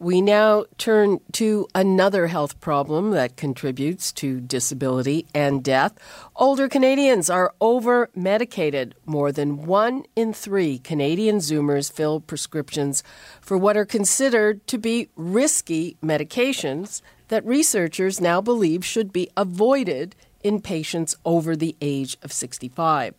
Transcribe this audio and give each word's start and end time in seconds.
We 0.00 0.22
now 0.22 0.66
turn 0.78 1.18
to 1.32 1.66
another 1.74 2.28
health 2.28 2.60
problem 2.60 3.10
that 3.10 3.36
contributes 3.36 4.12
to 4.12 4.40
disability 4.40 5.26
and 5.34 5.64
death. 5.64 5.98
Older 6.36 6.68
Canadians 6.68 7.28
are 7.28 7.52
over 7.60 8.08
medicated. 8.14 8.94
More 9.06 9.32
than 9.32 9.66
one 9.66 10.04
in 10.14 10.32
three 10.32 10.78
Canadian 10.78 11.38
Zoomers 11.38 11.90
fill 11.90 12.20
prescriptions 12.20 13.02
for 13.40 13.58
what 13.58 13.76
are 13.76 13.84
considered 13.84 14.64
to 14.68 14.78
be 14.78 15.08
risky 15.16 15.96
medications 16.00 17.02
that 17.26 17.44
researchers 17.44 18.20
now 18.20 18.40
believe 18.40 18.84
should 18.84 19.12
be 19.12 19.28
avoided 19.36 20.14
in 20.48 20.62
patients 20.62 21.14
over 21.26 21.54
the 21.54 21.76
age 21.82 22.16
of 22.22 22.32
65. 22.32 23.14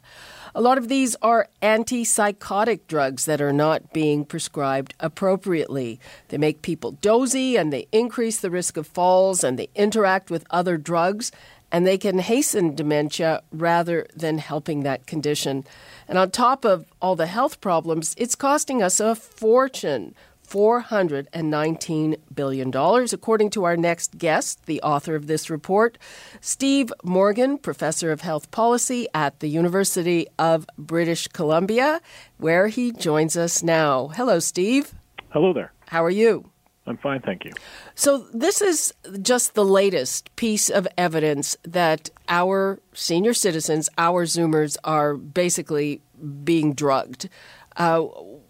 A 0.56 0.62
lot 0.62 0.80
of 0.80 0.88
these 0.88 1.16
are 1.22 1.48
antipsychotic 1.62 2.80
drugs 2.88 3.26
that 3.26 3.40
are 3.40 3.54
not 3.54 3.94
being 3.94 4.26
prescribed 4.26 4.96
appropriately. 5.00 6.00
They 6.30 6.40
make 6.40 6.64
people 6.64 6.94
dozy 6.94 7.56
and 7.56 7.72
they 7.72 7.88
increase 7.92 8.40
the 8.40 8.50
risk 8.50 8.78
of 8.78 8.88
falls 8.88 9.44
and 9.44 9.60
they 9.60 9.70
interact 9.76 10.32
with 10.32 10.44
other 10.50 10.76
drugs 10.76 11.32
and 11.72 11.86
they 11.86 12.00
can 12.00 12.18
hasten 12.18 12.74
dementia 12.74 13.44
rather 13.52 14.08
than 14.16 14.40
helping 14.40 14.82
that 14.82 15.06
condition. 15.06 15.66
And 16.08 16.18
on 16.18 16.32
top 16.32 16.66
of 16.66 16.88
all 17.00 17.16
the 17.16 17.28
health 17.28 17.62
problems, 17.62 18.16
it's 18.18 18.34
costing 18.34 18.82
us 18.82 19.00
a 19.00 19.14
fortune. 19.14 20.16
$419 20.50 22.16
billion, 22.34 22.76
according 23.14 23.50
to 23.52 23.64
our 23.64 23.78
next 23.78 24.18
guest, 24.18 24.66
the 24.66 24.82
author 24.82 25.16
of 25.16 25.28
this 25.28 25.50
report, 25.50 25.98
Steve 26.42 26.92
Morgan, 27.04 27.58
professor 27.58 28.12
of 28.12 28.22
health 28.22 28.50
policy 28.52 29.08
at 29.14 29.40
the 29.40 29.48
University 29.48 30.28
of 30.38 30.66
British 30.78 31.28
Columbia, 31.28 32.02
where 32.38 32.68
he 32.68 32.92
joins 32.92 33.38
us 33.38 33.62
now. 33.62 34.08
Hello, 34.10 34.40
Steve. 34.40 34.94
Hello 35.30 35.54
there. 35.54 35.72
How 35.88 36.04
are 36.04 36.10
you? 36.10 36.50
I'm 36.90 36.98
fine, 36.98 37.22
thank 37.22 37.46
you. 37.46 37.52
So, 37.94 38.26
this 38.34 38.62
is 38.62 38.94
just 39.22 39.54
the 39.54 39.64
latest 39.64 40.36
piece 40.36 40.70
of 40.70 40.88
evidence 40.98 41.56
that 41.64 42.10
our 42.28 42.80
senior 42.94 43.36
citizens, 43.36 43.90
our 44.00 44.26
Zoomers, 44.26 44.76
are 44.84 45.16
basically 45.16 46.02
being 46.44 46.74
drugged. 46.74 47.30
Uh, 47.78 48.08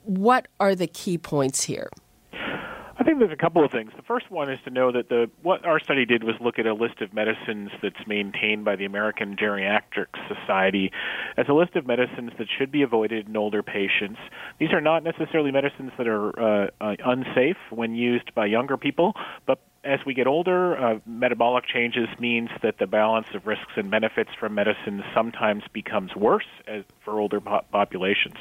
what 0.10 0.48
are 0.60 0.74
the 0.74 0.88
key 0.88 1.20
points 1.20 1.64
here? 1.64 1.90
I 2.34 3.04
think 3.06 3.20
there's 3.20 3.32
a 3.32 3.38
couple 3.38 3.64
of 3.64 3.72
things. 3.72 3.92
The 3.96 4.04
first 4.04 4.30
one 4.30 4.52
is 4.52 4.60
to 4.66 4.72
know 4.72 4.92
that 4.92 5.08
the 5.08 5.30
what 5.42 5.66
our 5.66 5.80
study 5.80 6.06
did 6.06 6.24
was 6.24 6.36
look 6.42 6.60
at 6.60 6.66
a 6.66 6.74
list 6.74 7.00
of 7.02 7.14
medicines 7.14 7.70
that's 7.82 8.08
maintained 8.08 8.66
by 8.66 8.76
the 8.76 8.84
American 8.84 9.38
Geriatric 9.38 10.08
Society 10.28 10.92
as 11.38 11.46
a 11.48 11.54
list 11.54 11.78
of 11.78 11.88
medicines 11.88 12.32
that 12.38 12.48
should 12.58 12.72
be 12.72 12.82
avoided 12.82 13.30
in 13.30 13.38
older 13.38 13.64
patients. 13.64 14.20
These 14.60 14.74
are 14.74 14.82
not 14.82 15.04
necessarily 15.04 15.52
medicines 15.52 15.92
that 15.98 16.08
are 16.08 16.38
uh, 16.38 16.68
uh, 16.82 16.96
unsafe 17.06 17.58
when 17.70 17.96
used 17.96 18.34
by 18.36 18.48
younger 18.48 18.76
people, 18.76 19.14
but 19.46 19.62
as 19.84 20.00
we 20.06 20.14
get 20.14 20.28
older, 20.28 20.78
uh, 20.78 21.00
metabolic 21.06 21.66
changes 21.66 22.08
means 22.20 22.50
that 22.62 22.78
the 22.80 22.88
balance 22.88 23.28
of 23.34 23.48
risks 23.48 23.72
and 23.76 23.90
benefits 23.90 24.30
from 24.40 24.54
medicines 24.56 25.04
sometimes 25.14 25.64
becomes 25.72 26.16
worse 26.16 26.48
as, 26.68 26.84
for 27.04 27.20
older 27.20 27.40
po- 27.40 27.64
populations, 27.72 28.36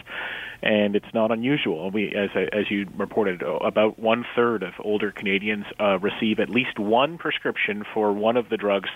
and 0.62 0.96
it's 0.96 1.14
not 1.14 1.30
unusual. 1.30 1.90
We, 1.90 2.14
as 2.14 2.30
as 2.52 2.70
you 2.70 2.86
reported, 2.96 3.42
about 3.42 3.98
one 3.98 4.24
third 4.34 4.62
of 4.62 4.74
older 4.80 5.12
Canadians 5.12 5.66
uh, 5.78 5.98
receive 5.98 6.40
at 6.40 6.50
least 6.50 6.78
one 6.78 7.18
prescription 7.18 7.84
for 7.94 8.12
one 8.12 8.36
of 8.36 8.48
the 8.48 8.56
drugs 8.56 8.90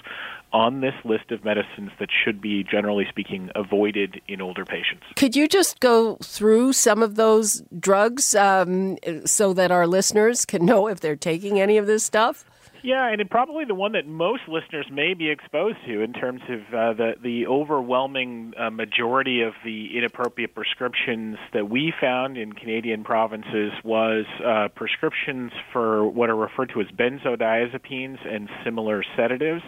on 0.53 0.81
this 0.81 0.95
list 1.05 1.31
of 1.31 1.45
medicines 1.45 1.91
that 1.99 2.09
should 2.25 2.41
be, 2.41 2.63
generally 2.63 3.07
speaking, 3.09 3.51
avoided 3.55 4.21
in 4.29 4.41
older 4.41 4.65
patients. 4.65 5.05
Could 5.17 5.35
you 5.35 5.49
just 5.49 5.81
go 5.81 6.17
through 6.17 6.73
some 6.75 7.03
of 7.03 7.15
those 7.17 7.63
drugs 7.79 8.35
um, 8.35 8.99
so 9.25 9.53
that 9.55 9.71
our 9.71 9.87
listeners 9.87 10.45
can 10.45 10.65
know 10.65 10.89
if 10.89 11.01
they're 11.01 11.17
taking 11.17 11.61
any 11.61 11.77
of 11.79 11.87
this 11.87 12.05
stuff? 12.05 12.45
Yeah, 12.83 13.09
and 13.09 13.31
probably 13.31 13.65
the 13.65 13.75
one 13.75 13.93
that 13.93 14.07
most 14.07 14.43
listeners 14.49 14.87
may 14.91 15.15
be 15.15 15.31
exposed 15.31 15.77
to 15.87 16.01
in 16.03 16.13
terms 16.13 16.41
of 16.49 16.61
uh, 16.75 16.93
the 16.95 17.13
the 17.23 17.47
overwhelming 17.47 18.55
uh, 18.59 18.71
majority 18.71 19.43
of 19.43 19.53
the 19.65 19.97
inappropriate 19.97 20.55
prescriptions 20.55 21.39
that 21.53 21.71
we 21.71 21.93
found 22.01 22.37
in 22.37 22.53
Canadian 22.53 23.05
provinces 23.05 23.73
was 23.85 24.25
uh, 24.45 24.69
prescriptions 24.75 25.53
for 25.73 26.07
what 26.09 26.29
are 26.29 26.37
referred 26.37 26.71
to 26.71 26.81
as 26.81 26.89
benzodiazepines 26.89 28.19
and 28.27 28.49
similar 28.65 29.05
sedatives. 29.17 29.63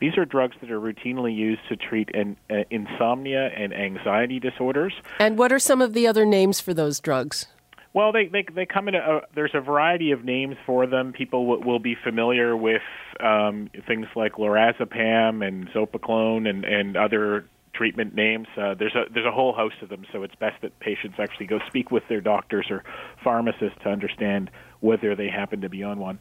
These 0.00 0.18
are 0.18 0.24
drugs 0.24 0.56
that 0.60 0.70
are 0.70 0.80
routinely 0.80 1.34
used 1.36 1.62
to 1.68 1.76
treat 1.76 2.10
an, 2.14 2.36
uh, 2.50 2.64
insomnia 2.70 3.48
and 3.56 3.72
anxiety 3.72 4.40
disorders. 4.40 4.92
And 5.20 5.38
what 5.38 5.52
are 5.52 5.60
some 5.60 5.80
of 5.80 5.92
the 5.92 6.06
other 6.08 6.26
names 6.26 6.58
for 6.58 6.74
those 6.74 6.98
drugs? 6.98 7.46
Well, 7.96 8.12
they 8.12 8.26
they 8.26 8.44
they 8.54 8.66
come 8.66 8.88
in. 8.88 8.94
A, 8.94 9.22
there's 9.34 9.52
a 9.54 9.60
variety 9.62 10.10
of 10.10 10.22
names 10.22 10.56
for 10.66 10.86
them. 10.86 11.14
People 11.14 11.46
w- 11.48 11.66
will 11.66 11.78
be 11.78 11.96
familiar 12.04 12.54
with 12.54 12.82
um, 13.20 13.70
things 13.88 14.06
like 14.14 14.34
lorazepam 14.34 15.42
and 15.42 15.66
zopiclone 15.70 16.46
and 16.46 16.66
and 16.66 16.94
other 16.98 17.46
treatment 17.72 18.14
names. 18.14 18.48
Uh, 18.54 18.74
there's 18.74 18.94
a 18.94 19.04
there's 19.14 19.24
a 19.24 19.32
whole 19.32 19.54
host 19.54 19.76
of 19.80 19.88
them, 19.88 20.04
so 20.12 20.22
it's 20.24 20.34
best 20.34 20.60
that 20.60 20.78
patients 20.78 21.16
actually 21.18 21.46
go 21.46 21.58
speak 21.68 21.90
with 21.90 22.02
their 22.10 22.20
doctors 22.20 22.66
or 22.68 22.84
pharmacists 23.24 23.78
to 23.82 23.88
understand 23.88 24.50
whether 24.80 25.16
they 25.16 25.30
happen 25.30 25.62
to 25.62 25.70
be 25.70 25.82
on 25.82 25.98
one. 25.98 26.18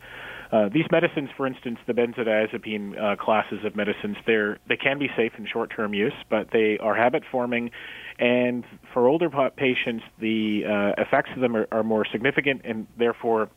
Uh, 0.56 0.70
these 0.70 0.86
medicines, 0.90 1.30
for 1.36 1.46
instance, 1.46 1.78
the 1.86 1.92
benzodiazepine 1.92 2.98
uh, 2.98 3.16
classes 3.18 3.60
of 3.66 3.76
medicines, 3.76 4.16
they're, 4.26 4.58
they 4.70 4.78
can 4.78 4.98
be 4.98 5.10
safe 5.18 5.34
in 5.38 5.46
short-term 5.46 5.94
use, 5.94 6.14
but 6.30 6.48
they 6.54 6.78
are 6.78 6.96
habit-forming, 6.96 7.70
and 8.20 8.64
for 8.94 9.06
older 9.06 9.30
patients, 9.58 10.06
the 10.22 10.64
uh, 10.66 11.02
effects 11.02 11.30
of 11.36 11.42
them 11.42 11.58
are, 11.58 11.68
are 11.74 11.84
more 11.84 12.06
significant, 12.10 12.62
and 12.64 12.88
therefore 12.98 13.50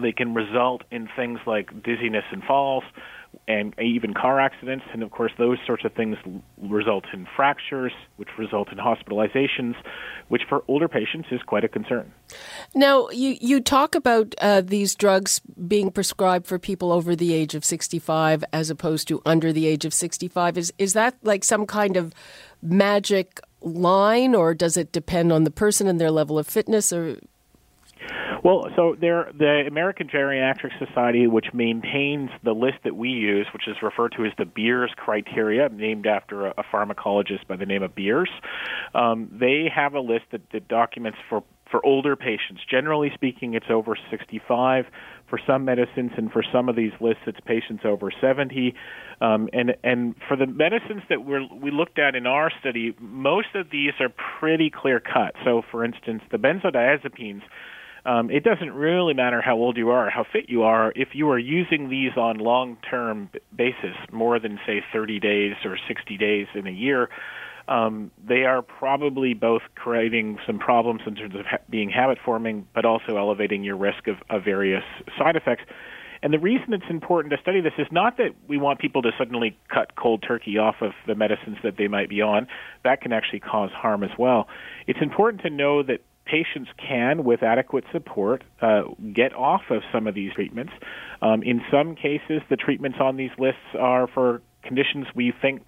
they 0.00 0.12
can 0.12 0.32
result 0.32 0.82
in 0.92 1.08
things 1.16 1.40
like 1.44 1.70
dizziness 1.82 2.24
and 2.30 2.44
falls, 2.44 2.84
and 3.48 3.74
even 3.80 4.12
car 4.12 4.38
accidents. 4.38 4.84
And 4.92 5.02
of 5.02 5.10
course, 5.10 5.32
those 5.38 5.56
sorts 5.66 5.84
of 5.84 5.94
things 5.94 6.18
result 6.60 7.06
in 7.14 7.26
fractures, 7.34 7.92
which 8.16 8.28
result 8.36 8.70
in 8.70 8.76
hospitalizations, 8.76 9.74
which 10.28 10.42
for 10.48 10.62
older 10.68 10.86
patients 10.86 11.28
is 11.30 11.40
quite 11.42 11.64
a 11.64 11.68
concern. 11.68 12.12
Now, 12.74 13.08
you, 13.08 13.38
you 13.40 13.60
talk 13.60 13.94
about 13.94 14.34
uh, 14.42 14.60
these 14.60 14.94
drugs 14.94 15.40
being 15.66 15.90
prescribed 15.90 16.46
for 16.46 16.58
people 16.58 16.92
over 16.92 17.16
the 17.16 17.32
age 17.32 17.54
of 17.54 17.64
65 17.64 18.44
as 18.52 18.68
opposed 18.68 19.08
to 19.08 19.22
under 19.24 19.50
the 19.50 19.66
age 19.66 19.86
of 19.86 19.94
65. 19.94 20.58
Is, 20.58 20.72
is 20.76 20.92
that 20.92 21.16
like 21.22 21.42
some 21.42 21.64
kind 21.64 21.96
of 21.96 22.12
magic 22.60 23.40
line, 23.62 24.34
or 24.34 24.54
does 24.54 24.76
it 24.76 24.92
depend 24.92 25.32
on 25.32 25.44
the 25.44 25.50
person 25.50 25.86
and 25.86 25.98
their 25.98 26.10
level 26.10 26.38
of 26.38 26.46
fitness? 26.46 26.92
Or 26.92 27.18
well, 28.44 28.68
so 28.76 28.96
there, 29.00 29.30
the 29.36 29.64
American 29.66 30.08
Geriatric 30.08 30.78
Society, 30.78 31.26
which 31.26 31.46
maintains 31.52 32.30
the 32.44 32.52
list 32.52 32.78
that 32.84 32.96
we 32.96 33.08
use, 33.08 33.46
which 33.52 33.68
is 33.68 33.76
referred 33.82 34.12
to 34.16 34.24
as 34.24 34.32
the 34.38 34.44
Beers 34.44 34.92
criteria, 34.96 35.68
named 35.68 36.06
after 36.06 36.46
a, 36.46 36.54
a 36.58 36.64
pharmacologist 36.64 37.46
by 37.46 37.56
the 37.56 37.66
name 37.66 37.82
of 37.82 37.94
Beers, 37.94 38.30
um, 38.94 39.28
they 39.32 39.70
have 39.74 39.94
a 39.94 40.00
list 40.00 40.24
that, 40.32 40.42
that 40.52 40.68
documents 40.68 41.18
for 41.28 41.42
for 41.70 41.84
older 41.84 42.16
patients. 42.16 42.62
Generally 42.70 43.10
speaking, 43.14 43.54
it's 43.54 43.66
over 43.70 43.96
65. 44.10 44.86
For 45.28 45.38
some 45.46 45.66
medicines 45.66 46.12
and 46.16 46.32
for 46.32 46.42
some 46.50 46.70
of 46.70 46.76
these 46.76 46.92
lists, 47.00 47.24
it's 47.26 47.40
patients 47.44 47.82
over 47.84 48.10
70. 48.10 48.74
Um, 49.20 49.48
and 49.52 49.76
and 49.84 50.14
for 50.26 50.36
the 50.36 50.46
medicines 50.46 51.02
that 51.10 51.24
we 51.24 51.46
we 51.52 51.70
looked 51.70 51.98
at 51.98 52.14
in 52.14 52.26
our 52.26 52.50
study, 52.60 52.94
most 52.98 53.48
of 53.54 53.70
these 53.70 53.92
are 54.00 54.08
pretty 54.40 54.70
clear 54.70 55.00
cut. 55.00 55.34
So, 55.44 55.62
for 55.70 55.84
instance, 55.84 56.22
the 56.30 56.38
benzodiazepines 56.38 57.42
um, 58.08 58.30
it 58.30 58.42
doesn't 58.42 58.72
really 58.72 59.12
matter 59.12 59.42
how 59.42 59.56
old 59.56 59.76
you 59.76 59.90
are, 59.90 60.08
how 60.08 60.24
fit 60.24 60.48
you 60.48 60.62
are, 60.62 60.94
if 60.96 61.08
you 61.12 61.28
are 61.28 61.38
using 61.38 61.90
these 61.90 62.16
on 62.16 62.38
long-term 62.38 63.28
basis, 63.54 63.94
more 64.10 64.38
than 64.38 64.58
say 64.66 64.82
30 64.90 65.20
days 65.20 65.52
or 65.62 65.76
60 65.86 66.16
days 66.16 66.46
in 66.54 66.66
a 66.66 66.70
year. 66.70 67.10
Um, 67.68 68.10
they 68.26 68.44
are 68.44 68.62
probably 68.62 69.34
both 69.34 69.60
creating 69.74 70.38
some 70.46 70.58
problems 70.58 71.02
in 71.06 71.16
terms 71.16 71.34
of 71.34 71.44
ha- 71.44 71.58
being 71.68 71.90
habit 71.90 72.16
forming, 72.24 72.66
but 72.74 72.86
also 72.86 73.18
elevating 73.18 73.62
your 73.62 73.76
risk 73.76 74.08
of, 74.08 74.16
of 74.30 74.42
various 74.42 74.84
side 75.18 75.36
effects. 75.36 75.64
And 76.22 76.32
the 76.32 76.38
reason 76.38 76.72
it's 76.72 76.88
important 76.88 77.34
to 77.34 77.40
study 77.42 77.60
this 77.60 77.74
is 77.76 77.88
not 77.90 78.16
that 78.16 78.30
we 78.48 78.56
want 78.56 78.78
people 78.80 79.02
to 79.02 79.10
suddenly 79.18 79.54
cut 79.68 79.96
cold 79.96 80.24
turkey 80.26 80.56
off 80.56 80.76
of 80.80 80.92
the 81.06 81.14
medicines 81.14 81.58
that 81.62 81.76
they 81.76 81.88
might 81.88 82.08
be 82.08 82.22
on. 82.22 82.48
That 82.84 83.02
can 83.02 83.12
actually 83.12 83.40
cause 83.40 83.70
harm 83.70 84.02
as 84.02 84.10
well. 84.18 84.48
It's 84.86 85.00
important 85.02 85.42
to 85.42 85.50
know 85.50 85.82
that 85.82 86.00
patients 86.30 86.70
can, 86.76 87.24
with 87.24 87.42
adequate 87.42 87.84
support, 87.92 88.44
uh, 88.60 88.82
get 89.12 89.34
off 89.34 89.62
of 89.70 89.82
some 89.92 90.06
of 90.06 90.14
these 90.14 90.32
treatments. 90.34 90.72
Um, 91.22 91.42
in 91.42 91.62
some 91.70 91.94
cases, 91.94 92.42
the 92.50 92.56
treatments 92.56 92.98
on 93.00 93.16
these 93.16 93.30
lists 93.38 93.74
are 93.78 94.06
for 94.06 94.42
conditions 94.62 95.06
we 95.14 95.32
think 95.40 95.62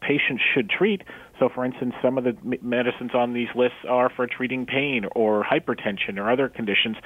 patients 0.00 0.42
should 0.54 0.70
treat. 0.70 1.02
So, 1.38 1.48
for 1.48 1.64
instance, 1.64 1.94
some 2.02 2.18
of 2.18 2.24
the 2.24 2.36
medicines 2.62 3.12
on 3.14 3.32
these 3.32 3.48
lists 3.54 3.78
are 3.88 4.10
for 4.14 4.26
treating 4.26 4.66
pain 4.66 5.06
or 5.14 5.44
hypertension 5.44 6.18
or 6.18 6.30
other 6.30 6.48
conditions 6.48 6.96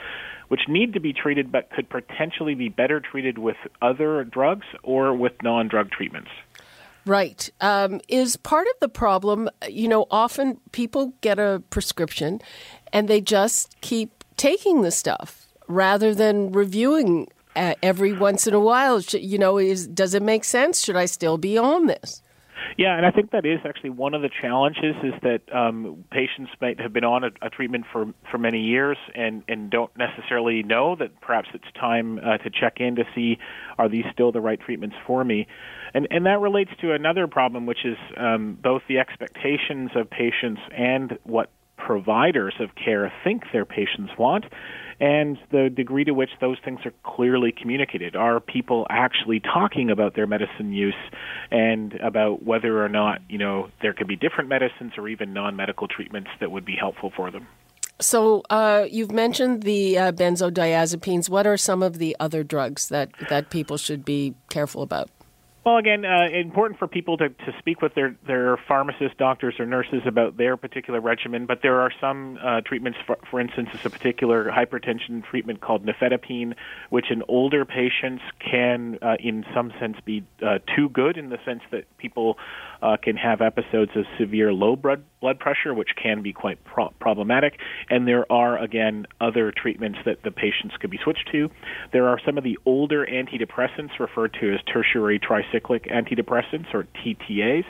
which 0.49 0.69
need 0.69 0.93
to 0.93 1.01
be 1.01 1.15
treated 1.15 1.51
but 1.51 1.71
could 1.71 1.89
potentially 1.89 2.55
be 2.55 2.69
better 2.69 3.01
treated 3.01 3.39
with 3.39 3.57
other 3.81 4.25
drugs 4.25 4.67
or 4.83 5.15
with 5.15 5.33
non 5.43 5.67
drug 5.69 5.91
treatments. 5.91 6.29
Right. 7.05 7.51
Um, 7.61 8.01
is 8.09 8.37
part 8.37 8.67
of 8.69 8.75
the 8.81 8.89
problem, 8.89 9.51
you 9.69 9.89
know, 9.89 10.07
often 10.11 10.61
people 10.71 11.15
get 11.21 11.39
a 11.39 11.63
prescription 11.71 12.41
and 12.93 13.09
they 13.09 13.21
just 13.21 13.75
keep 13.81 14.25
taking 14.37 14.83
the 14.83 14.91
stuff 14.91 15.47
rather 15.67 16.15
than 16.15 16.53
reviewing 16.53 17.29
uh, 17.57 17.75
every 17.83 18.13
once 18.13 18.47
in 18.47 18.55
a 18.55 18.61
while. 18.61 19.01
You 19.01 19.39
know, 19.39 19.59
is 19.59 19.87
does 19.87 20.15
it 20.15 20.23
make 20.23 20.45
sense? 20.45 20.83
Should 20.83 20.97
I 20.97 21.07
still 21.07 21.39
be 21.39 21.59
on 21.59 21.87
this? 21.87 22.23
Yeah, 22.77 22.97
and 22.97 23.05
I 23.05 23.11
think 23.11 23.31
that 23.33 23.45
is 23.47 23.61
actually 23.65 23.91
one 23.91 24.15
of 24.15 24.23
the 24.23 24.31
challenges 24.41 24.95
is 25.03 25.15
that 25.23 25.41
um, 25.55 26.05
patients 26.11 26.51
might 26.61 26.81
have 26.81 26.93
been 26.93 27.05
on 27.05 27.25
a, 27.25 27.31
a 27.43 27.51
treatment 27.51 27.85
for 27.93 28.13
for 28.31 28.39
many 28.39 28.61
years 28.61 28.97
and 29.15 29.43
and 29.49 29.71
don't 29.71 29.91
necessarily 29.97 30.63
know 30.63 30.97
that 30.97 31.21
perhaps 31.21 31.49
it's 31.55 31.71
time 31.79 32.19
uh, 32.19 32.39
to 32.39 32.51
check 32.51 32.81
in 32.81 32.97
to 32.97 33.05
see 33.15 33.39
are 33.79 33.89
these 33.89 34.05
still 34.13 34.33
the 34.33 34.41
right 34.41 34.61
treatments 34.61 34.97
for 35.07 35.25
me, 35.25 35.47
and 35.95 36.09
and 36.11 36.27
that 36.27 36.41
relates 36.41 36.71
to 36.81 36.93
another 36.93 37.27
problem, 37.27 37.67
which 37.67 37.85
is 37.85 37.97
um, 38.17 38.59
both 38.63 38.83
the 38.89 38.99
expectations 38.99 39.91
of 39.95 40.09
patients 40.11 40.61
and 40.77 41.19
what 41.25 41.51
providers 41.87 42.55
of 42.61 42.71
care 42.75 43.13
think 43.25 43.45
their 43.53 43.65
patients 43.65 44.13
want 44.19 44.45
and 45.01 45.37
the 45.51 45.69
degree 45.69 46.05
to 46.05 46.13
which 46.13 46.31
those 46.41 46.57
things 46.65 46.79
are 46.85 46.93
clearly 47.03 47.51
communicated. 47.51 48.15
Are 48.15 48.39
people 48.39 48.87
actually 48.89 49.41
talking 49.41 49.91
about 49.91 50.15
their 50.15 50.29
medicine 50.29 50.73
use 50.73 50.95
and 51.51 51.95
about 51.95 52.45
whether 52.45 52.85
or 52.85 52.89
not, 52.89 53.21
you 53.29 53.39
know, 53.39 53.69
there 53.81 53.95
could 53.95 54.07
be 54.07 54.15
different 54.15 54.49
medicines 54.49 54.93
or 54.97 55.09
even 55.09 55.33
non-medical 55.33 55.89
treatments 55.89 56.31
that 56.39 56.53
would 56.53 56.65
be 56.65 56.77
helpful 56.79 57.13
for 57.17 57.33
them? 57.33 57.49
So 57.99 58.43
uh, 58.49 58.87
you've 58.91 59.13
mentioned 59.13 59.65
the 59.65 59.99
uh, 59.99 60.13
benzodiazepines. 60.13 61.29
What 61.29 61.47
are 61.47 61.57
some 61.57 61.83
of 61.83 61.99
the 61.99 62.17
other 62.21 62.45
drugs 62.45 62.89
that, 62.89 63.11
that 63.29 63.51
people 63.51 63.77
should 63.77 64.05
be 64.05 64.35
careful 64.51 64.83
about? 64.83 65.11
Well, 65.65 65.77
again, 65.77 66.05
uh, 66.05 66.29
important 66.33 66.81
for 66.81 66.89
people 66.89 67.17
to, 67.19 67.29
to 67.29 67.55
speak 67.61 67.83
with 67.83 67.95
their, 67.95 68.17
their 68.27 68.57
pharmacists, 68.67 69.17
doctors, 69.17 69.55
or 69.61 69.67
nurses 69.67 70.03
about 70.07 70.37
their 70.37 70.57
particular 70.57 71.01
regimen. 71.01 71.47
But 71.47 71.61
there 71.63 71.81
are 71.81 71.93
some 72.01 72.37
uh, 72.43 72.63
treatments, 72.63 72.99
for, 73.07 73.17
for 73.31 73.41
instance, 73.41 73.69
is 73.73 73.87
a 73.87 73.91
particular 73.91 74.51
hypertension 74.51 75.25
treatment 75.25 75.61
called 75.61 75.87
nifedipine, 75.87 76.55
which 76.91 77.13
in 77.13 77.23
older 77.29 77.65
patients 77.65 78.23
can, 78.41 78.99
uh, 79.03 79.15
in 79.21 79.45
some 79.55 79.73
sense, 79.79 79.99
be 80.05 80.25
uh, 80.45 80.59
too 80.75 80.89
good 80.89 81.17
in 81.17 81.29
the 81.29 81.39
sense 81.45 81.63
that 81.71 81.85
people 81.97 82.39
uh, 82.83 82.97
can 83.03 83.17
have 83.17 83.41
episodes 83.41 83.93
of 83.95 84.05
severe 84.19 84.53
low 84.53 84.77
blood 84.77 85.05
blood 85.21 85.39
pressure, 85.39 85.73
which 85.73 85.91
can 86.01 86.21
be 86.21 86.33
quite 86.33 86.63
pro- 86.65 86.91
problematic. 87.01 87.59
And 87.89 88.09
there 88.09 88.31
are 88.31 88.59
again 88.59 89.07
other 89.21 89.53
treatments 89.53 90.01
that 90.05 90.23
the 90.25 90.33
patients 90.33 90.77
could 90.81 90.91
be 90.91 90.99
switched 91.03 91.31
to. 91.31 91.49
There 91.93 92.09
are 92.09 92.19
some 92.27 92.37
of 92.37 92.45
the 92.45 92.59
older 92.67 93.07
antidepressants 93.07 93.99
referred 94.01 94.37
to 94.41 94.53
as 94.53 94.61
tertiary 94.65 95.21
tricyclic 95.21 95.91
antidepressants 95.91 96.75
or 96.75 96.87
TTAs. 97.05 97.65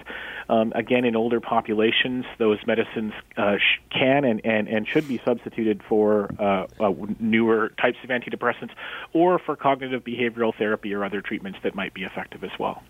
Um, 0.48 0.72
again, 0.74 1.04
in 1.04 1.14
older 1.14 1.40
populations, 1.40 2.24
those 2.38 2.58
medicines 2.66 3.12
uh, 3.36 3.56
sh- 3.56 3.80
can 3.90 4.24
and, 4.24 4.40
and, 4.44 4.66
and 4.68 4.88
should 4.88 5.06
be 5.06 5.20
substituted 5.24 5.82
for 5.88 6.30
uh, 6.38 6.66
uh, 6.80 6.92
newer 7.20 7.70
types 7.80 7.98
of 8.02 8.10
antidepressants 8.10 8.70
or 9.12 9.38
for 9.38 9.56
cognitive 9.56 10.02
behavioral 10.02 10.56
therapy 10.56 10.94
or 10.94 11.04
other 11.04 11.20
treatments 11.20 11.58
that 11.62 11.74
might 11.74 11.94
be 11.94 12.02
effective 12.02 12.42
as 12.44 12.50
well. 12.58 12.82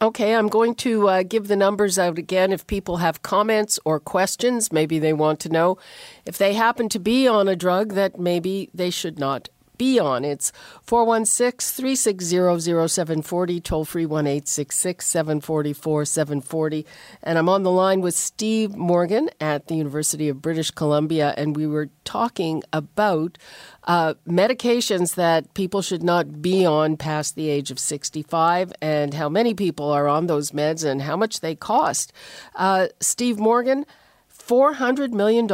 Okay, 0.00 0.34
I'm 0.34 0.48
going 0.48 0.74
to 0.76 1.08
uh, 1.08 1.22
give 1.22 1.48
the 1.48 1.56
numbers 1.56 1.98
out 1.98 2.18
again. 2.18 2.52
If 2.52 2.66
people 2.66 2.98
have 2.98 3.22
comments 3.22 3.78
or 3.82 3.98
questions, 3.98 4.70
maybe 4.70 4.98
they 4.98 5.14
want 5.14 5.40
to 5.40 5.48
know 5.48 5.78
if 6.26 6.36
they 6.36 6.52
happen 6.52 6.90
to 6.90 6.98
be 6.98 7.26
on 7.26 7.48
a 7.48 7.56
drug 7.56 7.94
that 7.94 8.18
maybe 8.18 8.68
they 8.74 8.90
should 8.90 9.18
not 9.18 9.48
be 9.78 9.98
on. 9.98 10.24
It's 10.24 10.52
416 10.82 11.76
360 11.76 12.88
0740, 12.88 13.60
toll 13.60 13.84
free 13.84 14.06
1 14.06 14.46
744 14.46 16.04
740. 16.04 16.86
And 17.22 17.38
I'm 17.38 17.48
on 17.48 17.62
the 17.62 17.70
line 17.70 18.00
with 18.00 18.14
Steve 18.14 18.76
Morgan 18.76 19.30
at 19.40 19.66
the 19.66 19.74
University 19.74 20.28
of 20.28 20.42
British 20.42 20.70
Columbia, 20.70 21.34
and 21.36 21.56
we 21.56 21.66
were 21.66 21.90
talking 22.04 22.62
about 22.72 23.38
uh, 23.84 24.14
medications 24.26 25.14
that 25.14 25.54
people 25.54 25.82
should 25.82 26.02
not 26.02 26.42
be 26.42 26.66
on 26.66 26.96
past 26.96 27.34
the 27.34 27.48
age 27.48 27.70
of 27.70 27.78
65 27.78 28.72
and 28.80 29.14
how 29.14 29.28
many 29.28 29.54
people 29.54 29.90
are 29.90 30.08
on 30.08 30.26
those 30.26 30.50
meds 30.50 30.84
and 30.84 31.02
how 31.02 31.16
much 31.16 31.40
they 31.40 31.54
cost. 31.54 32.12
Uh, 32.54 32.88
Steve 33.00 33.38
Morgan, 33.38 33.86
$400 34.32 35.12
million? 35.12 35.46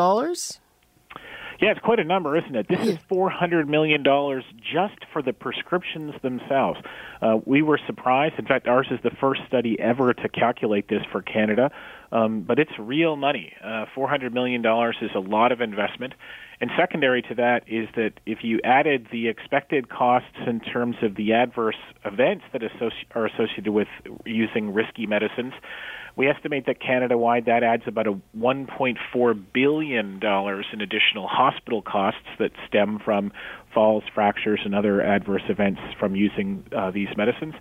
Yeah, 1.62 1.70
it's 1.70 1.80
quite 1.80 2.00
a 2.00 2.04
number, 2.04 2.36
isn't 2.36 2.56
it? 2.56 2.66
This 2.68 2.84
is 2.88 2.98
four 3.08 3.30
hundred 3.30 3.68
million 3.68 4.02
dollars 4.02 4.42
just 4.58 5.04
for 5.12 5.22
the 5.22 5.32
prescriptions 5.32 6.12
themselves. 6.20 6.80
Uh, 7.20 7.38
we 7.44 7.62
were 7.62 7.78
surprised. 7.86 8.34
In 8.36 8.46
fact, 8.46 8.66
ours 8.66 8.88
is 8.90 8.98
the 9.04 9.12
first 9.20 9.42
study 9.46 9.78
ever 9.78 10.12
to 10.12 10.28
calculate 10.28 10.88
this 10.88 11.02
for 11.12 11.22
Canada, 11.22 11.70
um, 12.10 12.40
but 12.40 12.58
it's 12.58 12.72
real 12.80 13.14
money. 13.14 13.52
Uh, 13.62 13.84
four 13.94 14.08
hundred 14.08 14.34
million 14.34 14.60
dollars 14.60 14.96
is 15.00 15.12
a 15.14 15.20
lot 15.20 15.52
of 15.52 15.60
investment. 15.60 16.14
And 16.60 16.68
secondary 16.76 17.22
to 17.22 17.34
that 17.36 17.62
is 17.68 17.88
that 17.94 18.14
if 18.26 18.38
you 18.42 18.60
added 18.64 19.06
the 19.12 19.28
expected 19.28 19.88
costs 19.88 20.36
in 20.44 20.58
terms 20.58 20.96
of 21.02 21.14
the 21.14 21.32
adverse 21.32 21.78
events 22.04 22.44
that 22.52 22.62
associ- 22.62 23.06
are 23.14 23.26
associated 23.26 23.68
with 23.68 23.88
using 24.24 24.74
risky 24.74 25.06
medicines, 25.06 25.54
we 26.16 26.28
estimate 26.28 26.66
that 26.66 26.80
Canada 26.80 27.16
wide 27.16 27.46
that 27.46 27.62
adds 27.62 27.84
about 27.86 28.06
a 28.06 28.18
1.4 28.36 29.44
billion 29.52 30.18
dollars 30.18 30.66
in 30.72 30.80
additional 30.80 31.26
hospital 31.26 31.82
costs 31.82 32.20
that 32.38 32.52
stem 32.66 32.98
from 33.02 33.32
falls, 33.72 34.04
fractures, 34.14 34.60
and 34.64 34.74
other 34.74 35.00
adverse 35.00 35.42
events 35.48 35.80
from 35.98 36.14
using 36.14 36.64
uh, 36.76 36.90
these 36.90 37.08
medicines. 37.16 37.54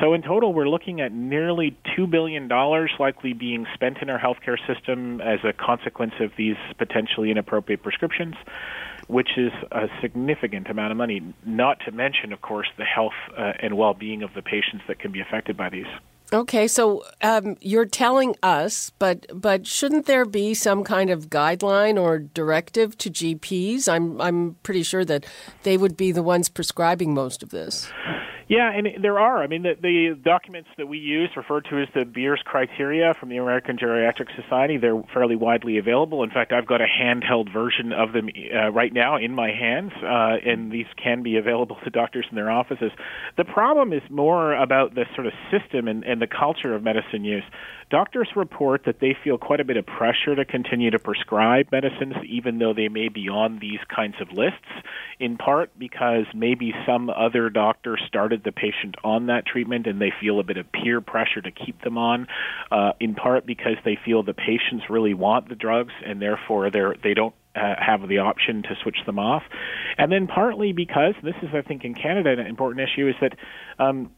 So 0.00 0.12
in 0.12 0.22
total, 0.22 0.52
we're 0.52 0.68
looking 0.68 1.00
at 1.00 1.12
nearly 1.12 1.76
$2 1.96 2.10
billion 2.10 2.48
likely 2.98 3.32
being 3.32 3.66
spent 3.74 3.98
in 4.02 4.10
our 4.10 4.18
healthcare 4.18 4.58
system 4.66 5.20
as 5.20 5.38
a 5.44 5.52
consequence 5.52 6.14
of 6.20 6.32
these 6.36 6.56
potentially 6.78 7.30
inappropriate 7.30 7.82
prescriptions, 7.82 8.34
which 9.06 9.36
is 9.36 9.52
a 9.70 9.86
significant 10.00 10.68
amount 10.68 10.90
of 10.90 10.96
money, 10.96 11.22
not 11.46 11.78
to 11.84 11.92
mention, 11.92 12.32
of 12.32 12.40
course, 12.40 12.66
the 12.76 12.84
health 12.84 13.12
uh, 13.38 13.52
and 13.60 13.76
well-being 13.76 14.24
of 14.24 14.34
the 14.34 14.42
patients 14.42 14.82
that 14.88 14.98
can 14.98 15.12
be 15.12 15.20
affected 15.20 15.56
by 15.56 15.68
these. 15.68 15.86
Okay, 16.34 16.66
so 16.66 17.04
um, 17.22 17.56
you're 17.60 17.86
telling 17.86 18.34
us, 18.42 18.90
but 18.98 19.24
but 19.32 19.68
shouldn't 19.68 20.06
there 20.06 20.24
be 20.24 20.52
some 20.52 20.82
kind 20.82 21.08
of 21.08 21.30
guideline 21.30 21.96
or 21.96 22.18
directive 22.18 22.98
to 22.98 23.10
GPs? 23.10 23.88
I'm 23.88 24.20
I'm 24.20 24.56
pretty 24.64 24.82
sure 24.82 25.04
that 25.04 25.24
they 25.62 25.76
would 25.76 25.96
be 25.96 26.10
the 26.10 26.24
ones 26.24 26.48
prescribing 26.48 27.14
most 27.14 27.44
of 27.44 27.50
this. 27.50 27.88
Yeah, 28.46 28.70
and 28.70 29.02
there 29.02 29.18
are. 29.18 29.42
I 29.42 29.46
mean, 29.46 29.62
the, 29.62 29.74
the 29.80 30.20
documents 30.22 30.68
that 30.76 30.86
we 30.86 30.98
use, 30.98 31.30
referred 31.34 31.66
to 31.70 31.80
as 31.80 31.88
the 31.94 32.04
Beers 32.04 32.42
criteria 32.44 33.14
from 33.18 33.30
the 33.30 33.38
American 33.38 33.78
Geriatric 33.78 34.28
Society, 34.36 34.76
they're 34.76 35.02
fairly 35.14 35.36
widely 35.36 35.78
available. 35.78 36.22
In 36.22 36.30
fact, 36.30 36.52
I've 36.52 36.66
got 36.66 36.80
a 36.82 36.86
handheld 36.86 37.52
version 37.52 37.92
of 37.92 38.12
them 38.12 38.28
uh, 38.54 38.70
right 38.70 38.92
now 38.92 39.16
in 39.16 39.34
my 39.34 39.50
hands, 39.50 39.92
uh, 40.02 40.36
and 40.44 40.70
these 40.70 40.86
can 41.02 41.22
be 41.22 41.36
available 41.36 41.78
to 41.84 41.90
doctors 41.90 42.26
in 42.28 42.36
their 42.36 42.50
offices. 42.50 42.92
The 43.36 43.44
problem 43.44 43.92
is 43.92 44.02
more 44.10 44.54
about 44.54 44.94
the 44.94 45.06
sort 45.14 45.26
of 45.26 45.32
system 45.50 45.88
and, 45.88 46.04
and 46.04 46.20
the 46.20 46.26
culture 46.26 46.74
of 46.74 46.82
medicine 46.82 47.24
use. 47.24 47.44
Doctors 47.90 48.28
report 48.34 48.82
that 48.86 48.98
they 49.00 49.16
feel 49.22 49.38
quite 49.38 49.60
a 49.60 49.64
bit 49.64 49.76
of 49.76 49.86
pressure 49.86 50.34
to 50.34 50.44
continue 50.44 50.90
to 50.90 50.98
prescribe 50.98 51.68
medicines, 51.70 52.14
even 52.26 52.58
though 52.58 52.74
they 52.74 52.88
may 52.88 53.08
be 53.08 53.28
on 53.28 53.58
these 53.60 53.78
kinds 53.94 54.16
of 54.20 54.32
lists, 54.32 54.58
in 55.20 55.36
part 55.36 55.70
because 55.78 56.24
maybe 56.34 56.74
some 56.86 57.08
other 57.10 57.50
doctor 57.50 57.96
started 58.08 58.33
the 58.42 58.52
patient 58.52 58.96
on 59.04 59.26
that 59.26 59.46
treatment 59.46 59.86
and 59.86 60.00
they 60.00 60.12
feel 60.20 60.40
a 60.40 60.42
bit 60.42 60.56
of 60.56 60.70
peer 60.72 61.00
pressure 61.00 61.40
to 61.40 61.50
keep 61.50 61.80
them 61.82 61.98
on, 61.98 62.26
uh, 62.70 62.92
in 62.98 63.14
part 63.14 63.46
because 63.46 63.76
they 63.84 63.98
feel 64.04 64.22
the 64.22 64.34
patients 64.34 64.84
really 64.90 65.14
want 65.14 65.48
the 65.48 65.54
drugs 65.54 65.92
and 66.04 66.20
therefore 66.20 66.70
they're, 66.70 66.96
they 67.02 67.14
don't 67.14 67.34
uh, 67.54 67.74
have 67.78 68.08
the 68.08 68.18
option 68.18 68.62
to 68.62 68.74
switch 68.82 68.98
them 69.06 69.18
off. 69.18 69.42
And 69.96 70.10
then 70.10 70.26
partly 70.26 70.72
because, 70.72 71.14
this 71.22 71.36
is, 71.42 71.50
I 71.54 71.62
think, 71.62 71.84
in 71.84 71.94
Canada, 71.94 72.30
an 72.30 72.46
important 72.46 72.88
issue 72.88 73.08
is 73.08 73.14
that 73.20 73.36
um, 73.78 74.10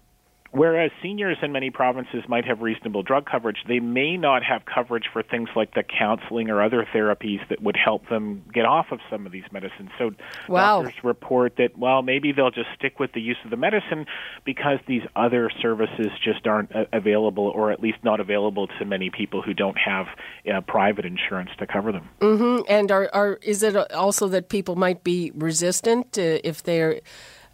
Whereas 0.57 0.91
seniors 1.03 1.37
in 1.43 1.53
many 1.53 1.71
provinces 1.71 2.25
might 2.29 2.47
have 2.47 2.63
reasonable 2.63 3.03
drug 3.03 3.27
coverage, 3.27 3.59
they 3.69 3.79
may 3.79 4.17
not 4.17 4.43
have 4.43 4.63
coverage 4.65 5.05
for 5.13 5.23
things 5.23 5.51
like 5.55 5.75
the 5.75 5.83
counseling 5.83 6.49
or 6.49 6.63
other 6.63 6.87
therapies 6.95 7.47
that 7.51 7.63
would 7.63 7.77
help 7.77 8.09
them 8.09 8.43
get 8.55 8.65
off 8.65 8.87
of 8.91 9.01
some 9.11 9.27
of 9.27 9.33
these 9.33 9.45
medicines. 9.53 9.91
So 9.99 10.13
wow. 10.49 10.83
doctors 10.83 11.05
report 11.05 11.57
that, 11.59 11.77
well, 11.77 12.01
maybe 12.01 12.33
they'll 12.33 12.51
just 12.51 12.71
stick 12.75 12.99
with 12.99 13.13
the 13.13 13.21
use 13.21 13.37
of 13.45 13.51
the 13.51 13.59
medicine 13.59 14.07
because 14.47 14.79
these 14.89 15.03
other 15.15 15.51
services 15.61 16.07
just 16.25 16.47
aren't 16.47 16.75
uh, 16.75 16.85
available, 16.91 17.49
or 17.49 17.71
at 17.71 17.81
least 17.81 17.99
not 18.03 18.19
available 18.19 18.67
to 18.79 18.85
many 18.87 19.11
people 19.11 19.43
who 19.43 19.53
don't 19.53 19.77
have 19.77 20.07
uh, 20.51 20.63
private 20.63 21.05
insurance 21.05 21.51
to 21.59 21.67
cover 21.67 21.93
them. 21.93 22.09
Mm-hmm. 22.21 22.63
And 22.67 22.91
are, 22.91 23.11
are, 23.13 23.39
is 23.43 23.63
it 23.63 23.77
also 23.93 24.27
that 24.29 24.49
people 24.49 24.75
might 24.75 25.05
be 25.05 25.33
resistant 25.35 26.17
uh, 26.17 26.41
if 26.43 26.63
they're 26.63 27.01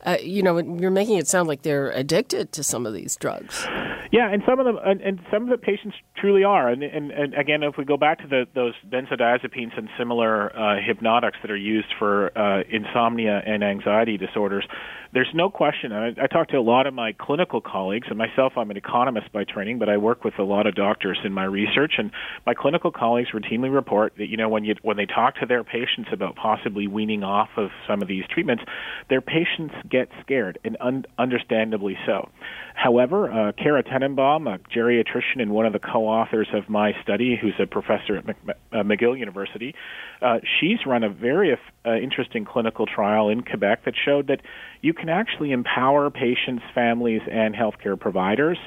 uh, 0.05 0.17
you 0.23 0.43
know, 0.43 0.59
you're 0.59 0.91
making 0.91 1.19
it 1.19 1.29
sound 1.29 1.49
like 1.49 1.63
they're 1.63 1.91
addicted 1.91 2.53
to 2.53 2.63
some 2.63 2.87
of 2.87 2.93
these 2.93 3.17
drugs. 3.17 3.67
Yeah, 4.13 4.31
and 4.31 4.43
some 4.47 4.61
of 4.61 4.67
them, 4.67 4.79
and, 4.85 5.01
and 5.01 5.21
some 5.31 5.45
of 5.45 5.49
the 5.49 5.57
patients 5.57 5.97
truly 6.17 6.45
are. 6.45 6.69
And, 6.69 6.83
and, 6.83 7.11
and 7.11 7.35
again, 7.35 7.63
if 7.63 7.77
we 7.79 7.87
go 7.87 7.97
back 7.97 8.19
to 8.21 8.29
the, 8.29 8.45
those 8.55 8.75
benzodiazepines 8.87 9.77
and 9.79 9.89
similar 9.99 10.55
uh, 10.55 10.77
hypnotics 10.87 11.39
that 11.41 11.51
are 11.51 11.57
used 11.57 11.89
for 11.99 12.37
uh, 12.37 12.63
insomnia 12.69 13.41
and 13.47 13.65
anxiety 13.65 14.19
disorders, 14.19 14.67
there's 15.15 15.31
no 15.35 15.51
question. 15.51 15.93
I, 15.93 16.09
I 16.09 16.27
talk 16.27 16.49
to 16.49 16.57
a 16.57 16.63
lot 16.63 16.87
of 16.87 16.95
my 16.95 17.13
clinical 17.13 17.61
colleagues, 17.61 18.07
and 18.09 18.19
myself, 18.19 18.55
I'm 18.57 18.71
an 18.71 18.77
economist 18.77 19.31
by 19.33 19.45
training, 19.45 19.79
but 19.79 19.89
I 19.89 19.99
work 19.99 20.25
with 20.25 20.39
a 20.39 20.43
lot 20.43 20.67
of 20.67 20.75
doctors 20.75 21.19
in 21.25 21.33
my 21.33 21.45
research. 21.45 21.93
And 21.99 22.11
my 22.47 22.55
clinical 22.55 22.91
colleagues 22.91 23.31
routinely 23.33 23.73
report 23.73 24.15
that 24.17 24.29
you 24.29 24.37
know 24.37 24.49
when 24.49 24.65
you 24.65 24.75
when 24.83 24.97
they 24.97 25.07
talk 25.07 25.37
to 25.37 25.47
their 25.47 25.65
patients 25.65 26.09
about 26.13 26.37
possibly 26.37 26.87
weaning 26.87 27.25
off 27.25 27.51
of 27.57 27.71
some 27.87 28.01
of 28.01 28.09
these 28.09 28.25
treatments, 28.33 28.63
their 29.11 29.21
patients 29.21 29.75
get 29.93 30.09
scared, 30.23 30.59
and 30.65 30.77
un- 30.81 31.05
understandably 31.19 31.97
so. 32.07 32.31
However, 32.75 33.31
uh, 33.31 33.53
Cara 33.53 33.83
Tannenbaum, 33.85 34.47
a 34.47 34.59
geriatrician 34.75 35.41
and 35.41 35.51
one 35.51 35.67
of 35.67 35.75
the 35.75 35.79
co-authors 35.79 36.49
of 36.55 36.69
my 36.71 36.93
study, 37.03 37.39
who's 37.41 37.55
a 37.61 37.67
professor 37.67 38.17
at 38.17 38.27
Mc- 38.27 38.57
uh, 38.73 38.77
McGill 38.79 39.19
University, 39.19 39.75
uh, 40.23 40.39
she's 40.59 40.79
run 40.87 41.05
a 41.05 41.11
very 41.11 41.53
uh, 41.85 41.95
interesting 41.97 42.47
clinical 42.47 42.87
trial 42.87 43.29
in 43.29 43.43
Quebec 43.43 43.85
that 43.85 43.95
showed 44.03 44.29
that 44.29 44.41
you 44.81 44.95
can 44.95 45.11
actually 45.11 45.53
empower 45.53 46.11
patients, 46.11 46.63
families, 46.75 47.21
and 47.31 47.55
healthcare 47.55 48.01
providers 48.01 48.59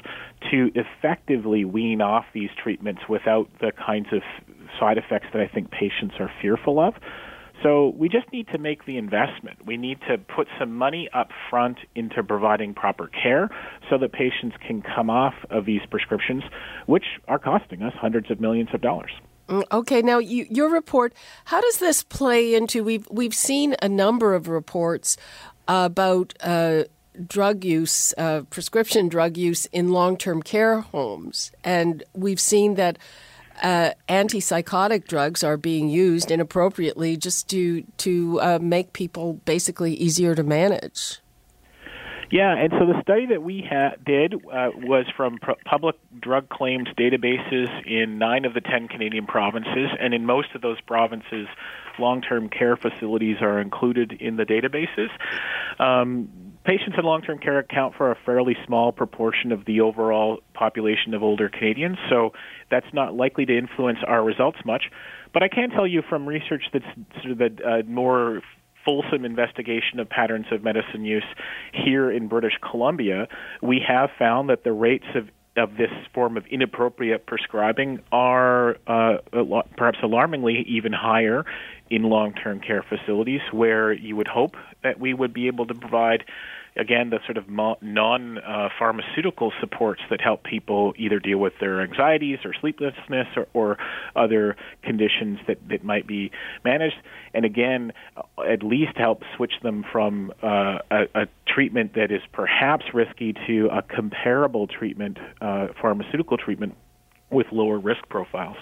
to 0.50 0.70
effectively 0.76 1.64
wean 1.64 2.00
off 2.00 2.24
these 2.32 2.50
treatments 2.62 3.02
without 3.08 3.48
the 3.60 3.72
kinds 3.72 4.06
of 4.12 4.22
side 4.78 4.98
effects 4.98 5.26
that 5.32 5.42
I 5.42 5.48
think 5.48 5.70
patients 5.70 6.14
are 6.20 6.30
fearful 6.40 6.78
of. 6.78 6.94
So 7.62 7.94
we 7.96 8.08
just 8.08 8.30
need 8.32 8.48
to 8.48 8.58
make 8.58 8.84
the 8.84 8.98
investment. 8.98 9.64
We 9.66 9.76
need 9.76 9.98
to 10.08 10.18
put 10.18 10.46
some 10.58 10.74
money 10.74 11.08
up 11.12 11.30
front 11.50 11.78
into 11.94 12.22
providing 12.22 12.74
proper 12.74 13.08
care 13.08 13.50
so 13.88 13.98
that 13.98 14.12
patients 14.12 14.56
can 14.66 14.82
come 14.82 15.10
off 15.10 15.34
of 15.50 15.64
these 15.64 15.80
prescriptions, 15.90 16.42
which 16.86 17.04
are 17.28 17.38
costing 17.38 17.82
us 17.82 17.94
hundreds 17.94 18.30
of 18.30 18.40
millions 18.40 18.68
of 18.74 18.80
dollars. 18.82 19.10
Mm, 19.48 19.62
okay, 19.72 20.02
now 20.02 20.18
you, 20.18 20.46
your 20.50 20.70
report. 20.70 21.14
How 21.46 21.60
does 21.60 21.78
this 21.78 22.02
play 22.02 22.54
into? 22.54 22.82
We've 22.84 23.06
we've 23.10 23.34
seen 23.34 23.76
a 23.80 23.88
number 23.88 24.34
of 24.34 24.48
reports 24.48 25.16
about 25.68 26.34
uh, 26.40 26.84
drug 27.26 27.64
use, 27.64 28.12
uh, 28.18 28.42
prescription 28.50 29.08
drug 29.08 29.36
use 29.36 29.66
in 29.66 29.90
long 29.90 30.16
term 30.16 30.42
care 30.42 30.80
homes. 30.80 31.52
And 31.64 32.02
we've 32.12 32.40
seen 32.40 32.74
that 32.74 32.98
uh, 33.62 33.90
antipsychotic 34.08 35.06
drugs 35.06 35.42
are 35.44 35.56
being 35.56 35.88
used 35.88 36.30
inappropriately 36.30 37.16
just 37.16 37.48
to, 37.50 37.82
to 37.98 38.40
uh, 38.40 38.58
make 38.60 38.92
people 38.92 39.34
basically 39.44 39.94
easier 39.94 40.34
to 40.34 40.42
manage. 40.42 41.20
Yeah, 42.28 42.56
and 42.56 42.72
so 42.72 42.86
the 42.86 43.00
study 43.02 43.26
that 43.26 43.42
we 43.42 43.64
ha- 43.68 43.94
did 44.04 44.34
uh, 44.34 44.70
was 44.74 45.06
from 45.16 45.38
public 45.64 45.94
drug 46.20 46.48
claims 46.48 46.88
databases 46.98 47.68
in 47.86 48.18
nine 48.18 48.44
of 48.44 48.52
the 48.52 48.60
ten 48.60 48.88
Canadian 48.88 49.26
provinces, 49.26 49.90
and 50.00 50.12
in 50.12 50.26
most 50.26 50.48
of 50.56 50.60
those 50.60 50.80
provinces, 50.80 51.46
long-term 52.00 52.48
care 52.48 52.76
facilities 52.76 53.36
are 53.40 53.60
included 53.60 54.12
in 54.12 54.36
the 54.36 54.44
databases. 54.44 55.08
Um, 55.78 56.28
patients 56.66 56.96
in 56.98 57.04
long-term 57.04 57.38
care 57.38 57.58
account 57.58 57.94
for 57.96 58.10
a 58.10 58.16
fairly 58.26 58.56
small 58.66 58.92
proportion 58.92 59.52
of 59.52 59.64
the 59.64 59.80
overall 59.80 60.38
population 60.52 61.14
of 61.14 61.22
older 61.22 61.48
Canadians, 61.48 61.96
so 62.10 62.32
that's 62.70 62.86
not 62.92 63.14
likely 63.14 63.46
to 63.46 63.56
influence 63.56 63.98
our 64.06 64.22
results 64.22 64.58
much. 64.64 64.84
But 65.32 65.42
I 65.42 65.48
can 65.48 65.70
tell 65.70 65.86
you 65.86 66.02
from 66.08 66.26
research 66.26 66.64
that's 66.72 66.84
sort 67.22 67.32
of 67.32 67.38
the 67.38 67.64
uh, 67.64 67.82
more 67.88 68.42
fulsome 68.84 69.24
investigation 69.24 70.00
of 70.00 70.08
patterns 70.08 70.46
of 70.50 70.62
medicine 70.62 71.04
use 71.04 71.24
here 71.72 72.10
in 72.10 72.28
British 72.28 72.54
Columbia, 72.70 73.26
we 73.60 73.80
have 73.86 74.10
found 74.18 74.48
that 74.48 74.64
the 74.64 74.72
rates 74.72 75.06
of 75.14 75.28
of 75.56 75.70
this 75.78 75.90
form 76.12 76.36
of 76.36 76.44
inappropriate 76.50 77.26
prescribing 77.26 77.98
are 78.12 78.76
uh, 78.86 79.16
perhaps 79.76 79.98
alarmingly 80.02 80.64
even 80.68 80.92
higher 80.92 81.46
in 81.90 82.02
long-term 82.02 82.60
care 82.60 82.82
facilities, 82.82 83.40
where 83.52 83.92
you 83.92 84.16
would 84.16 84.28
hope 84.28 84.56
that 84.82 84.98
we 84.98 85.14
would 85.14 85.32
be 85.32 85.46
able 85.46 85.66
to 85.66 85.74
provide 85.74 86.24
again, 86.76 87.10
the 87.10 87.20
sort 87.24 87.36
of 87.36 87.48
non 87.48 88.38
uh, 88.38 88.68
pharmaceutical 88.78 89.52
supports 89.60 90.02
that 90.10 90.20
help 90.20 90.44
people 90.44 90.94
either 90.96 91.18
deal 91.18 91.38
with 91.38 91.54
their 91.58 91.80
anxieties 91.80 92.38
or 92.44 92.52
sleeplessness 92.54 93.26
or, 93.36 93.46
or 93.54 93.78
other 94.14 94.56
conditions 94.82 95.38
that, 95.46 95.58
that 95.68 95.82
might 95.82 96.06
be 96.06 96.30
managed. 96.64 96.96
And 97.34 97.44
again, 97.44 97.92
at 98.46 98.62
least 98.62 98.96
help 98.96 99.22
switch 99.36 99.54
them 99.62 99.84
from 99.90 100.32
uh, 100.42 100.78
a, 100.90 101.02
a, 101.14 101.26
treatment 101.46 101.94
that 101.94 102.12
is 102.12 102.20
perhaps 102.32 102.84
risky 102.92 103.34
to 103.46 103.68
a 103.72 103.80
comparable 103.80 104.66
treatment, 104.66 105.16
uh, 105.40 105.68
pharmaceutical 105.80 106.36
treatment 106.36 106.74
with 107.30 107.46
lower 107.50 107.78
risk 107.78 108.06
profiles. 108.08 108.58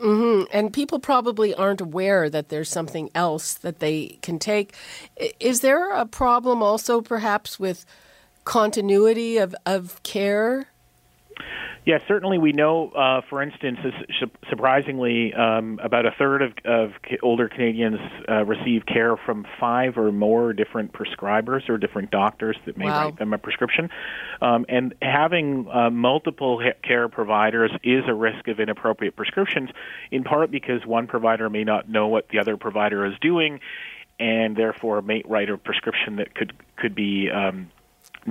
Mm-hmm. 0.00 0.44
And 0.52 0.72
people 0.72 1.00
probably 1.00 1.54
aren't 1.54 1.80
aware 1.80 2.30
that 2.30 2.48
there's 2.48 2.70
something 2.70 3.10
else 3.14 3.54
that 3.54 3.80
they 3.80 4.18
can 4.22 4.38
take. 4.38 4.74
Is 5.40 5.60
there 5.60 5.90
a 5.92 6.06
problem 6.06 6.62
also, 6.62 7.00
perhaps, 7.00 7.58
with 7.58 7.84
continuity 8.44 9.38
of, 9.38 9.54
of 9.66 10.02
care? 10.04 10.68
Yeah, 11.88 12.00
certainly 12.06 12.36
we 12.36 12.52
know, 12.52 12.90
uh, 12.90 13.22
for 13.30 13.42
instance, 13.42 13.78
surprisingly, 14.50 15.32
um, 15.32 15.80
about 15.82 16.04
a 16.04 16.10
third 16.10 16.42
of, 16.42 16.52
of 16.66 16.90
older 17.22 17.48
Canadians 17.48 17.98
uh, 18.28 18.44
receive 18.44 18.84
care 18.84 19.16
from 19.16 19.46
five 19.58 19.96
or 19.96 20.12
more 20.12 20.52
different 20.52 20.92
prescribers 20.92 21.66
or 21.70 21.78
different 21.78 22.10
doctors 22.10 22.58
that 22.66 22.76
may 22.76 22.84
wow. 22.84 23.06
write 23.06 23.18
them 23.18 23.32
a 23.32 23.38
prescription. 23.38 23.88
Um, 24.42 24.66
and 24.68 24.94
having 25.00 25.66
uh, 25.72 25.88
multiple 25.88 26.62
care 26.82 27.08
providers 27.08 27.70
is 27.82 28.04
a 28.06 28.12
risk 28.12 28.48
of 28.48 28.60
inappropriate 28.60 29.16
prescriptions, 29.16 29.70
in 30.10 30.24
part 30.24 30.50
because 30.50 30.84
one 30.84 31.06
provider 31.06 31.48
may 31.48 31.64
not 31.64 31.88
know 31.88 32.08
what 32.08 32.28
the 32.28 32.38
other 32.38 32.58
provider 32.58 33.06
is 33.06 33.14
doing 33.22 33.60
and 34.20 34.56
therefore 34.56 35.00
may 35.00 35.22
write 35.26 35.48
a 35.48 35.56
prescription 35.56 36.16
that 36.16 36.34
could 36.34 36.52
could 36.76 36.94
be 36.94 37.30
um, 37.30 37.70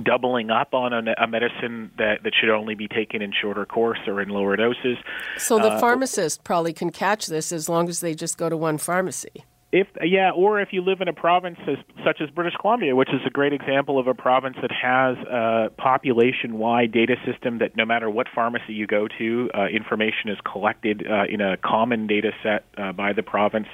doubling 0.04 0.50
up 0.50 0.74
on 0.74 0.92
a, 0.92 1.14
a, 1.18 1.26
medicine 1.26 1.90
that, 1.98 2.22
that 2.24 2.32
should 2.38 2.50
only 2.50 2.74
be 2.74 2.88
taken 2.88 3.22
in 3.22 3.32
shorter 3.32 3.66
course 3.66 3.98
or 4.06 4.20
in 4.20 4.28
lower 4.28 4.56
doses. 4.56 4.96
So 5.38 5.58
the 5.58 5.72
uh, 5.72 5.80
pharmacist 5.80 6.44
probably 6.44 6.72
can 6.72 6.90
catch 6.90 7.26
this 7.26 7.52
as 7.52 7.68
long 7.68 7.88
as 7.88 8.00
they 8.00 8.14
just 8.14 8.38
go 8.38 8.48
to 8.48 8.56
one 8.56 8.78
pharmacy. 8.78 9.44
If 9.70 9.86
yeah, 10.02 10.30
or 10.30 10.62
if 10.62 10.72
you 10.72 10.80
live 10.80 11.02
in 11.02 11.08
a 11.08 11.12
province 11.12 11.58
as, 11.66 11.76
such 12.02 12.22
as 12.22 12.30
British 12.30 12.54
Columbia, 12.58 12.96
which 12.96 13.10
is 13.10 13.20
a 13.26 13.30
great 13.30 13.52
example 13.52 13.98
of 13.98 14.06
a 14.06 14.14
province 14.14 14.56
that 14.62 14.72
has 14.72 15.18
a 15.26 15.70
population-wide 15.76 16.90
data 16.90 17.16
system 17.26 17.58
that 17.58 17.76
no 17.76 17.84
matter 17.84 18.08
what 18.08 18.28
pharmacy 18.34 18.72
you 18.72 18.86
go 18.86 19.08
to, 19.18 19.50
uh, 19.54 19.66
information 19.66 20.30
is 20.30 20.38
collected 20.50 21.06
uh, 21.06 21.24
in 21.28 21.42
a 21.42 21.58
common 21.58 22.06
data 22.06 22.30
set 22.42 22.64
uh, 22.78 22.92
by 22.92 23.12
the 23.12 23.22
province, 23.22 23.66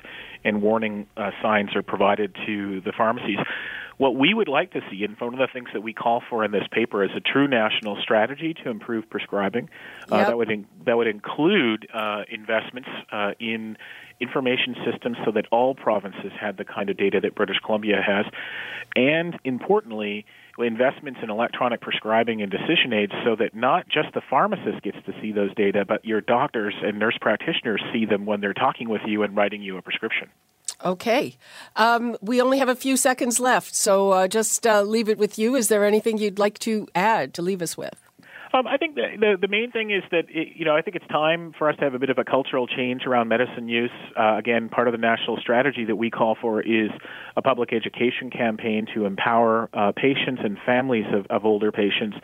and 0.43 0.63
warning 0.63 1.07
uh, 1.17 1.31
signs 1.41 1.77
are 1.77 1.83
provided 1.83 2.35
to 2.45 2.81
the 2.81 2.91
pharmacies. 2.91 3.39
What 3.97 4.17
we 4.17 4.35
would 4.35 4.49
like 4.49 4.73
to 4.73 4.81
see, 4.91 5.05
and 5.05 5.17
one 5.19 5.35
of 5.35 5.39
the 5.39 5.49
things 5.53 5.69
that 5.73 5.83
we 5.83 5.93
call 5.93 6.23
for 6.29 6.45
in 6.45 6.51
this 6.51 6.67
paper, 6.71 7.05
is 7.05 7.11
a 7.17 7.21
true 7.21 7.47
national 7.47 8.01
strategy 8.03 8.55
to 8.65 8.71
improve 8.71 9.09
prescribing. 9.09 9.71
Uh, 10.11 10.25
that 10.25 10.37
would 10.37 10.51
in, 10.51 10.67
that 10.85 10.97
would 10.97 11.07
include 11.07 11.87
uh, 11.95 12.23
investments 12.29 12.89
uh, 13.13 13.33
in 13.39 13.77
information 14.21 14.77
systems 14.91 15.17
so 15.25 15.33
that 15.33 15.47
all 15.51 15.75
provinces 15.75 16.33
had 16.39 16.57
the 16.57 16.65
kind 16.65 16.89
of 16.91 16.97
data 16.97 17.21
that 17.21 17.35
British 17.35 17.59
Columbia 17.65 18.01
has, 18.05 18.27
and 18.97 19.39
importantly, 19.45 20.25
investments 20.59 21.21
in 21.23 21.31
electronic 21.31 21.81
prescribing 21.81 22.43
and 22.43 22.51
decision 22.51 22.93
aids 22.93 23.13
so 23.25 23.35
that 23.37 23.55
not 23.55 23.89
just 23.89 24.13
the 24.15 24.23
pharmacist 24.29 24.83
gets 24.83 24.99
to 25.07 25.13
see 25.21 25.33
those 25.33 25.53
data, 25.55 25.85
but 25.85 26.05
your 26.05 26.21
doctors 26.21 26.75
and 26.83 26.99
nurse 26.99 27.19
practitioners 27.21 27.83
see 27.93 28.07
them 28.07 28.25
when 28.25 28.41
they're 28.41 28.55
talking 28.55 28.89
with 28.89 29.03
you 29.07 29.23
and 29.23 29.37
writing 29.37 29.63
you 29.63 29.77
a 29.77 29.83
prescription. 29.83 30.29
Okay. 30.85 31.37
Um, 31.77 32.17
we 32.21 32.43
only 32.43 32.59
have 32.59 32.69
a 32.69 32.77
few 32.77 32.97
seconds 32.99 33.41
left, 33.41 33.75
so 33.75 34.11
uh, 34.11 34.29
just 34.29 34.67
uh, 34.67 34.83
leave 34.83 35.09
it 35.09 35.17
with 35.17 35.39
you. 35.39 35.55
Is 35.55 35.69
there 35.69 35.85
anything 35.85 36.19
you'd 36.19 36.39
like 36.39 36.59
to 36.61 36.87
add 36.95 37.33
to 37.35 37.43
leave 37.43 37.63
us 37.63 37.77
with? 37.77 38.04
Um, 38.55 38.69
I 38.69 38.77
think 38.77 38.95
the, 38.95 39.09
the, 39.19 39.37
the 39.41 39.49
main 39.49 39.73
thing 39.73 39.91
is 39.91 40.05
that 40.13 40.27
it, 40.29 40.55
you 40.55 40.65
know 40.65 40.77
I 40.77 40.81
think 40.81 40.95
it's 40.95 41.07
time 41.09 41.53
for 41.59 41.69
us 41.69 41.77
to 41.79 41.83
have 41.83 41.95
a 41.95 41.99
bit 41.99 42.09
of 42.09 42.19
a 42.19 42.25
cultural 42.25 42.69
change 42.69 43.03
around 43.05 43.27
medicine 43.27 43.69
use. 43.69 43.91
Uh, 44.17 44.37
again, 44.37 44.69
part 44.69 44.87
of 44.87 44.93
the 44.93 44.99
national 44.99 45.39
strategy 45.39 45.85
that 45.87 45.97
we 45.97 46.09
call 46.09 46.37
for 46.41 46.63
is 46.63 46.91
a 47.37 47.43
public 47.43 47.73
education 47.73 48.31
campaign 48.31 48.87
to 48.95 49.07
empower 49.07 49.69
uh, 49.75 49.91
patients 49.97 50.41
and 50.45 50.57
families 50.65 51.07
of, 51.13 51.27
of 51.31 51.45
older 51.45 51.73
patients 51.73 52.17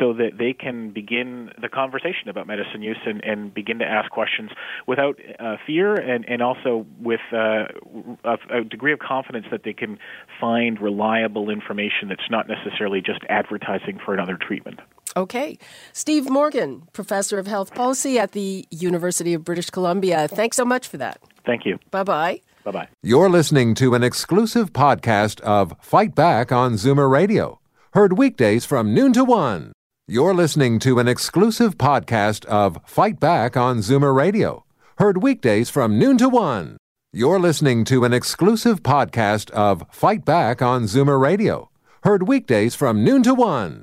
so 0.00 0.14
that 0.14 0.38
they 0.38 0.54
can 0.54 0.90
begin 0.90 1.50
the 1.60 1.68
conversation 1.68 2.30
about 2.30 2.46
medicine 2.46 2.80
use 2.80 2.96
and, 3.04 3.22
and 3.22 3.52
begin 3.52 3.78
to 3.80 3.84
ask 3.84 4.10
questions 4.10 4.50
without 4.86 5.18
uh, 5.38 5.56
fear 5.66 5.94
and, 5.94 6.24
and 6.26 6.40
also 6.40 6.86
with 6.98 7.20
uh, 7.30 7.66
a, 8.24 8.60
a 8.60 8.64
degree 8.64 8.94
of 8.94 9.00
confidence 9.00 9.44
that 9.50 9.64
they 9.64 9.74
can 9.74 9.98
find 10.40 10.80
reliable 10.80 11.50
information 11.50 12.08
that's 12.08 12.30
not 12.30 12.48
necessarily 12.48 13.02
just 13.02 13.20
advertising 13.28 13.98
for 14.02 14.14
another 14.14 14.38
treatment. 14.40 14.80
Okay. 15.16 15.58
Steve 15.92 16.28
Morgan, 16.28 16.82
professor 16.92 17.38
of 17.38 17.46
health 17.46 17.74
policy 17.74 18.18
at 18.18 18.32
the 18.32 18.66
University 18.70 19.34
of 19.34 19.44
British 19.44 19.70
Columbia. 19.70 20.28
Thanks 20.28 20.56
so 20.56 20.64
much 20.64 20.88
for 20.88 20.96
that. 20.96 21.20
Thank 21.46 21.64
you. 21.66 21.78
Bye 21.90 22.02
bye. 22.04 22.40
Bye 22.64 22.70
bye. 22.70 22.88
You're 23.02 23.28
listening 23.28 23.74
to 23.76 23.94
an 23.94 24.02
exclusive 24.02 24.72
podcast 24.72 25.40
of 25.40 25.74
Fight 25.80 26.14
Back 26.14 26.50
on 26.50 26.74
Zoomer 26.74 27.10
Radio, 27.10 27.60
heard 27.92 28.16
weekdays 28.18 28.64
from 28.64 28.94
noon 28.94 29.12
to 29.12 29.24
one. 29.24 29.72
You're 30.08 30.34
listening 30.34 30.78
to 30.80 30.98
an 30.98 31.08
exclusive 31.08 31.78
podcast 31.78 32.44
of 32.46 32.78
Fight 32.84 33.20
Back 33.20 33.56
on 33.56 33.78
Zoomer 33.78 34.14
Radio, 34.14 34.64
heard 34.98 35.22
weekdays 35.22 35.70
from 35.70 35.98
noon 35.98 36.18
to 36.18 36.28
one. 36.28 36.76
You're 37.12 37.38
listening 37.38 37.84
to 37.84 38.04
an 38.04 38.12
exclusive 38.12 38.82
podcast 38.82 39.50
of 39.50 39.84
Fight 39.90 40.24
Back 40.24 40.60
on 40.60 40.84
Zoomer 40.84 41.20
Radio, 41.20 41.70
heard 42.02 42.26
weekdays 42.26 42.74
from 42.74 43.04
noon 43.04 43.22
to 43.22 43.34
one. 43.34 43.82